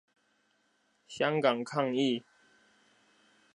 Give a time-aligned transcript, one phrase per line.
[1.07, 2.23] 香港抗議